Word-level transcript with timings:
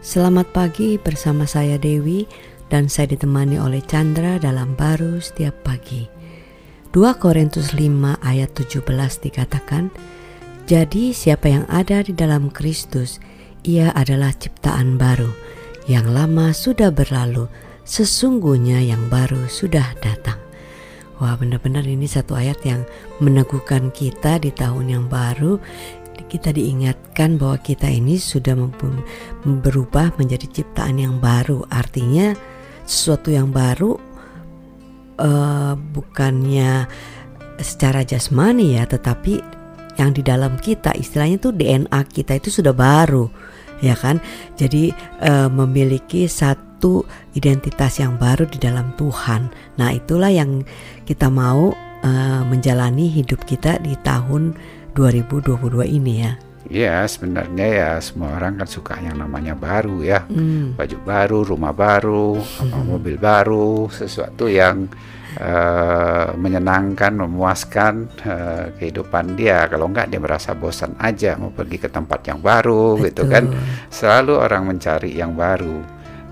Selamat 0.00 0.48
pagi 0.56 0.96
bersama 0.96 1.44
saya 1.44 1.76
Dewi 1.76 2.24
dan 2.72 2.88
saya 2.88 3.12
ditemani 3.12 3.60
oleh 3.60 3.84
Chandra 3.84 4.40
dalam 4.40 4.72
baru 4.72 5.20
setiap 5.20 5.52
pagi. 5.60 6.08
2 6.96 7.20
Korintus 7.20 7.76
5 7.76 8.16
ayat 8.24 8.48
17 8.56 8.80
dikatakan, 9.28 9.92
Jadi 10.64 11.12
siapa 11.12 11.52
yang 11.52 11.68
ada 11.68 12.00
di 12.00 12.16
dalam 12.16 12.48
Kristus, 12.48 13.20
ia 13.60 13.92
adalah 13.92 14.32
ciptaan 14.32 14.96
baru. 14.96 15.28
Yang 15.84 16.06
lama 16.16 16.46
sudah 16.56 16.88
berlalu, 16.88 17.52
sesungguhnya 17.84 18.80
yang 18.80 19.04
baru 19.12 19.52
sudah 19.52 19.84
datang. 20.00 20.40
Wah 21.20 21.36
benar-benar 21.36 21.84
ini 21.84 22.08
satu 22.08 22.40
ayat 22.40 22.64
yang 22.64 22.88
meneguhkan 23.20 23.92
kita 23.92 24.40
di 24.40 24.48
tahun 24.48 24.96
yang 24.96 25.04
baru 25.12 25.60
kita 26.26 26.52
diingatkan 26.52 27.40
bahwa 27.40 27.56
kita 27.62 27.88
ini 27.88 28.20
sudah 28.20 28.58
berubah 29.44 30.12
menjadi 30.18 30.46
ciptaan 30.50 31.00
yang 31.00 31.16
baru. 31.22 31.64
Artinya 31.70 32.36
sesuatu 32.84 33.30
yang 33.30 33.54
baru 33.54 33.96
uh, 35.20 35.74
bukannya 35.76 36.90
secara 37.60 38.02
jasmani 38.02 38.80
ya, 38.80 38.88
tetapi 38.88 39.40
yang 40.00 40.16
di 40.16 40.24
dalam 40.24 40.56
kita 40.56 40.96
istilahnya 40.96 41.38
tuh 41.38 41.52
DNA 41.52 42.00
kita 42.08 42.40
itu 42.40 42.48
sudah 42.48 42.72
baru, 42.72 43.28
ya 43.84 43.92
kan? 43.92 44.18
Jadi 44.56 44.90
uh, 45.20 45.52
memiliki 45.52 46.24
satu 46.24 47.04
identitas 47.36 48.00
yang 48.00 48.16
baru 48.16 48.48
di 48.48 48.56
dalam 48.56 48.96
Tuhan. 48.96 49.52
Nah, 49.76 49.92
itulah 49.92 50.32
yang 50.32 50.64
kita 51.04 51.28
mau 51.28 51.76
uh, 52.00 52.42
menjalani 52.48 53.12
hidup 53.12 53.44
kita 53.44 53.76
di 53.84 53.92
tahun 54.00 54.56
2022 54.94 55.86
ini 55.86 56.14
ya. 56.24 56.32
Ya 56.70 57.02
sebenarnya 57.08 57.66
ya 57.66 57.90
semua 57.98 58.38
orang 58.38 58.62
kan 58.62 58.68
suka 58.70 58.94
yang 59.02 59.18
namanya 59.18 59.58
baru 59.58 60.06
ya 60.06 60.22
hmm. 60.28 60.78
Baju 60.78 60.98
baru, 61.02 61.38
rumah 61.42 61.74
baru, 61.74 62.38
hmm. 62.38 62.84
mobil 62.86 63.18
baru 63.18 63.90
Sesuatu 63.90 64.46
yang 64.46 64.86
uh, 65.40 66.30
menyenangkan, 66.38 67.16
memuaskan 67.16 68.06
uh, 68.22 68.70
kehidupan 68.78 69.34
dia 69.34 69.66
Kalau 69.66 69.90
enggak 69.90 70.14
dia 70.14 70.22
merasa 70.22 70.54
bosan 70.54 70.94
aja 71.02 71.34
mau 71.40 71.50
pergi 71.50 71.80
ke 71.80 71.88
tempat 71.90 72.22
yang 72.30 72.38
baru 72.38 73.00
Betul. 73.00 73.06
gitu 73.08 73.22
kan 73.26 73.44
Selalu 73.90 74.32
orang 74.38 74.62
mencari 74.70 75.10
yang 75.16 75.34
baru 75.34 75.80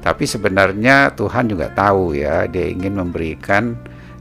Tapi 0.05 0.23
sebenarnya 0.23 1.19
Tuhan 1.19 1.51
juga 1.51 1.73
tahu 1.75 2.15
ya 2.15 2.47
Dia 2.47 2.71
ingin 2.71 2.95
memberikan 2.95 3.75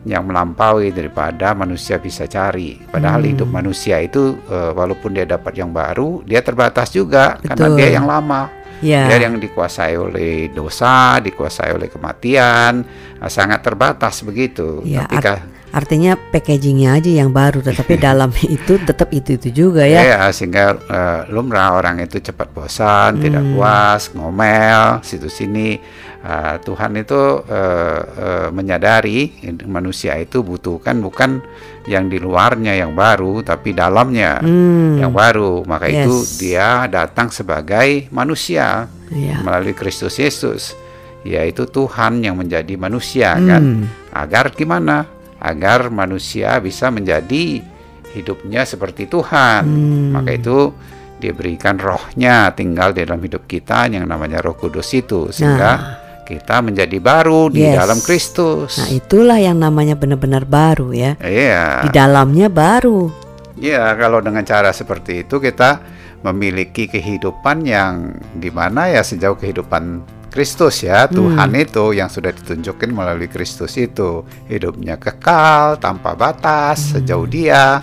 yang 0.07 0.23
melampaui 0.23 0.95
daripada 0.95 1.51
manusia 1.51 1.99
bisa 1.99 2.23
cari. 2.25 2.79
Padahal 2.79 3.27
hmm. 3.27 3.31
hidup 3.35 3.49
manusia 3.51 3.99
itu 3.99 4.39
uh, 4.47 4.71
walaupun 4.71 5.11
dia 5.11 5.27
dapat 5.27 5.59
yang 5.59 5.75
baru, 5.75 6.23
dia 6.23 6.39
terbatas 6.39 6.95
juga 6.95 7.35
Betul. 7.35 7.47
karena 7.51 7.67
dia 7.75 7.89
yang 7.99 8.07
lama. 8.07 8.41
Yeah. 8.77 9.09
Dia 9.09 9.27
yang 9.27 9.41
dikuasai 9.41 9.97
oleh 9.97 10.53
dosa, 10.53 11.17
dikuasai 11.17 11.73
oleh 11.73 11.89
kematian, 11.89 12.85
sangat 13.25 13.65
terbatas 13.65 14.21
begitu. 14.21 14.85
Yeah, 14.85 15.09
Ketika 15.09 15.56
artinya 15.73 16.15
packagingnya 16.15 16.97
aja 16.97 17.11
yang 17.11 17.31
baru, 17.35 17.63
tetapi 17.63 17.99
dalam 18.07 18.31
itu 18.43 18.79
tetap 18.81 19.09
itu 19.11 19.35
itu 19.39 19.49
juga 19.51 19.83
ya. 19.83 20.01
Ya, 20.03 20.21
sehingga 20.31 20.77
uh, 20.77 21.21
lumrah 21.31 21.75
orang 21.75 22.03
itu 22.03 22.19
cepat 22.19 22.51
bosan, 22.51 23.17
hmm. 23.17 23.23
tidak 23.23 23.43
puas, 23.55 24.01
ngomel, 24.13 25.01
situ 25.03 25.27
sini 25.27 25.79
Uh, 26.27 26.59
Tuhan 26.59 26.91
itu 26.99 27.15
uh, 27.15 28.01
uh, 28.03 28.47
menyadari 28.51 29.31
manusia 29.63 30.19
itu 30.19 30.43
butuhkan 30.43 30.99
bukan 30.99 31.39
yang 31.87 32.11
di 32.11 32.19
luarnya 32.19 32.75
yang 32.75 32.97
baru, 32.97 33.45
tapi 33.45 33.71
dalamnya 33.71 34.43
hmm. 34.43 34.99
yang 34.99 35.15
baru. 35.15 35.63
Maka 35.63 35.87
yes. 35.87 36.03
itu 36.03 36.15
dia 36.43 36.89
datang 36.91 37.31
sebagai 37.31 38.11
manusia 38.11 38.91
yeah. 39.07 39.39
melalui 39.39 39.71
Kristus 39.71 40.19
Yesus, 40.19 40.75
yaitu 41.23 41.63
Tuhan 41.63 42.19
yang 42.19 42.35
menjadi 42.35 42.75
manusia, 42.75 43.37
hmm. 43.37 43.47
kan? 43.47 43.63
Agar 44.11 44.51
gimana? 44.51 45.07
Agar 45.47 45.87
manusia 45.87 46.59
bisa 46.59 46.91
menjadi 46.91 47.63
hidupnya 48.11 48.67
seperti 48.67 49.07
Tuhan. 49.07 49.63
Hmm. 49.63 50.09
Maka 50.19 50.35
itu 50.35 50.75
diberikan 51.17 51.79
rohnya 51.81 52.51
tinggal 52.53 52.93
di 52.93 53.01
dalam 53.01 53.23
hidup 53.23 53.49
kita 53.49 53.89
yang 53.89 54.05
namanya 54.05 54.37
Roh 54.37 54.53
Kudus 54.53 54.93
itu 54.93 55.33
sehingga 55.33 55.71
nah 55.73 56.05
kita 56.27 56.59
menjadi 56.59 56.99
baru 56.99 57.47
di 57.47 57.63
yes. 57.63 57.79
dalam 57.79 57.99
Kristus. 58.03 58.83
Nah, 58.83 58.91
itulah 58.91 59.39
yang 59.39 59.63
namanya 59.63 59.95
benar-benar 59.95 60.43
baru 60.43 60.91
ya. 60.91 61.15
Iya. 61.23 61.87
Di 61.87 61.89
dalamnya 61.95 62.51
baru. 62.51 63.07
Iya, 63.55 63.95
kalau 63.95 64.19
dengan 64.19 64.43
cara 64.43 64.75
seperti 64.75 65.23
itu 65.23 65.39
kita 65.39 65.79
memiliki 66.27 66.91
kehidupan 66.91 67.63
yang 67.63 68.19
di 68.35 68.51
mana 68.51 68.91
ya 68.91 69.01
sejauh 69.07 69.39
kehidupan 69.39 70.03
Kristus 70.37 70.85
ya, 70.85 71.09
hmm. 71.09 71.17
Tuhan 71.17 71.49
itu 71.57 71.97
yang 71.97 72.13
sudah 72.13 72.29
ditunjukkan 72.29 72.93
melalui 72.93 73.25
Kristus 73.25 73.73
itu 73.73 74.21
hidupnya 74.45 75.01
kekal 75.01 75.81
tanpa 75.81 76.13
batas 76.13 76.77
hmm. 76.77 76.89
sejauh 77.01 77.25
Dia. 77.25 77.81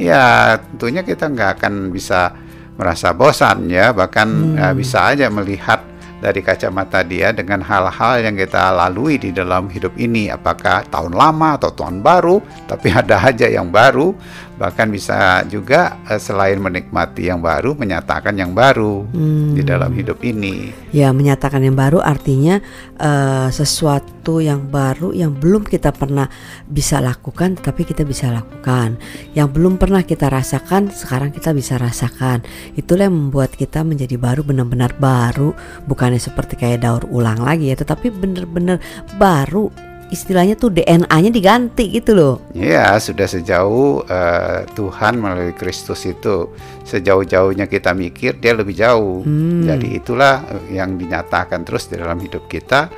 Ya, 0.00 0.56
tentunya 0.56 1.04
kita 1.04 1.28
nggak 1.28 1.60
akan 1.60 1.92
bisa 1.92 2.32
merasa 2.80 3.12
bosan 3.12 3.68
ya, 3.68 3.92
bahkan 3.92 4.32
hmm. 4.32 4.56
ya, 4.56 4.68
bisa 4.72 5.12
aja 5.12 5.28
melihat 5.28 5.84
dari 6.24 6.40
kacamata 6.40 7.04
dia 7.04 7.36
dengan 7.36 7.64
hal-hal 7.64 8.24
yang 8.24 8.36
kita 8.36 8.72
lalui 8.72 9.16
di 9.16 9.32
dalam 9.32 9.68
hidup 9.68 9.96
ini 9.96 10.28
apakah 10.28 10.84
tahun 10.88 11.16
lama 11.16 11.56
atau 11.56 11.72
tahun 11.72 12.04
baru 12.04 12.40
tapi 12.68 12.92
ada 13.00 13.28
aja 13.28 13.48
yang 13.48 13.72
baru 13.72 14.12
bahkan 14.60 14.92
bisa 14.92 15.40
juga 15.48 15.96
uh, 16.04 16.20
selain 16.20 16.60
menikmati 16.60 17.32
yang 17.32 17.40
baru 17.40 17.72
menyatakan 17.72 18.36
yang 18.36 18.52
baru 18.52 19.08
hmm. 19.08 19.56
di 19.56 19.64
dalam 19.64 19.88
hidup 19.96 20.20
ini. 20.20 20.68
Ya 20.92 21.08
menyatakan 21.16 21.64
yang 21.64 21.72
baru 21.72 22.04
artinya 22.04 22.60
uh, 23.00 23.48
sesuatu 23.48 24.44
yang 24.44 24.68
baru 24.68 25.16
yang 25.16 25.32
belum 25.32 25.64
kita 25.64 25.96
pernah 25.96 26.28
bisa 26.68 27.00
lakukan 27.00 27.56
tapi 27.56 27.88
kita 27.88 28.04
bisa 28.04 28.28
lakukan. 28.28 29.00
Yang 29.32 29.48
belum 29.56 29.80
pernah 29.80 30.04
kita 30.04 30.28
rasakan 30.28 30.92
sekarang 30.92 31.32
kita 31.32 31.56
bisa 31.56 31.80
rasakan. 31.80 32.44
Itulah 32.76 33.08
yang 33.08 33.16
membuat 33.16 33.56
kita 33.56 33.80
menjadi 33.80 34.20
baru 34.20 34.44
benar-benar 34.44 34.92
baru. 35.00 35.56
Bukannya 35.88 36.20
seperti 36.20 36.60
kayak 36.60 36.84
daur 36.84 37.08
ulang 37.08 37.40
lagi 37.40 37.72
ya 37.72 37.80
tetapi 37.80 38.12
benar-benar 38.12 38.76
baru 39.16 39.89
istilahnya 40.10 40.58
tuh 40.58 40.74
DNA-nya 40.74 41.30
diganti 41.30 41.88
gitu 41.90 42.12
loh. 42.12 42.34
Ya 42.52 42.98
sudah 42.98 43.30
sejauh 43.30 44.04
uh, 44.04 44.66
Tuhan 44.74 45.22
melalui 45.22 45.54
Kristus 45.54 46.02
itu 46.04 46.50
sejauh-jauhnya 46.84 47.70
kita 47.70 47.94
mikir 47.94 48.42
dia 48.42 48.52
lebih 48.52 48.74
jauh. 48.74 49.22
Hmm. 49.22 49.64
Jadi 49.64 49.96
itulah 49.96 50.42
yang 50.68 50.98
dinyatakan 50.98 51.62
terus 51.62 51.86
di 51.86 51.96
dalam 51.96 52.18
hidup 52.18 52.50
kita 52.50 52.90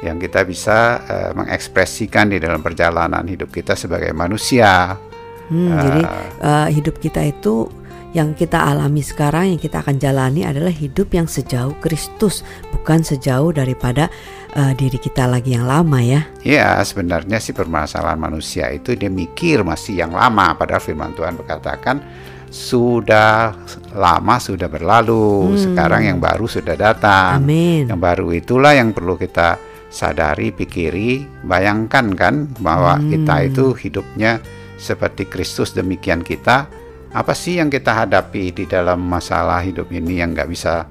yang 0.00 0.16
kita 0.16 0.46
bisa 0.48 1.02
uh, 1.04 1.30
mengekspresikan 1.36 2.32
di 2.32 2.40
dalam 2.40 2.64
perjalanan 2.64 3.26
hidup 3.26 3.52
kita 3.52 3.76
sebagai 3.76 4.14
manusia. 4.16 4.96
Hmm, 5.50 5.66
uh, 5.74 5.82
jadi 5.82 6.02
uh, 6.40 6.68
hidup 6.70 6.96
kita 7.02 7.26
itu 7.26 7.79
yang 8.10 8.34
kita 8.34 8.58
alami 8.58 9.06
sekarang 9.06 9.54
yang 9.54 9.60
kita 9.60 9.86
akan 9.86 10.02
jalani 10.02 10.42
adalah 10.42 10.74
hidup 10.74 11.14
yang 11.14 11.30
sejauh 11.30 11.78
Kristus, 11.78 12.42
bukan 12.74 13.06
sejauh 13.06 13.54
daripada 13.54 14.10
uh, 14.58 14.74
diri 14.74 14.98
kita 14.98 15.30
lagi 15.30 15.54
yang 15.54 15.66
lama 15.66 16.02
ya. 16.02 16.26
Ya, 16.42 16.82
sebenarnya 16.82 17.38
sih 17.38 17.54
permasalahan 17.54 18.18
manusia 18.18 18.66
itu 18.74 18.98
dia 18.98 19.06
mikir 19.06 19.62
masih 19.62 20.02
yang 20.02 20.10
lama 20.10 20.58
padahal 20.58 20.82
firman 20.82 21.14
Tuhan 21.14 21.38
berkatakan 21.38 22.02
sudah 22.50 23.54
lama 23.94 24.36
sudah 24.42 24.66
berlalu, 24.66 25.54
hmm. 25.54 25.58
sekarang 25.70 26.02
yang 26.10 26.18
baru 26.18 26.50
sudah 26.50 26.74
datang. 26.74 27.46
Amin. 27.46 27.86
Yang 27.86 28.00
baru 28.02 28.26
itulah 28.34 28.74
yang 28.74 28.90
perlu 28.90 29.14
kita 29.14 29.54
sadari, 29.86 30.50
pikiri, 30.50 31.46
bayangkan 31.46 32.10
kan 32.18 32.50
bahwa 32.58 32.98
hmm. 32.98 33.06
kita 33.06 33.34
itu 33.46 33.64
hidupnya 33.78 34.42
seperti 34.82 35.30
Kristus 35.30 35.70
demikian 35.78 36.26
kita 36.26 36.79
apa 37.10 37.34
sih 37.34 37.58
yang 37.58 37.68
kita 37.68 38.06
hadapi 38.06 38.54
di 38.54 38.64
dalam 38.70 39.02
masalah 39.02 39.58
hidup 39.62 39.90
ini 39.90 40.22
yang 40.22 40.30
nggak 40.30 40.50
bisa 40.50 40.86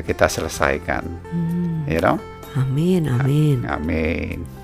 kita 0.00 0.28
selesaikan, 0.28 1.04
hmm. 1.04 1.88
you 1.88 2.00
know? 2.00 2.16
Amin, 2.56 3.08
amin. 3.08 3.64
Amin. 3.64 4.61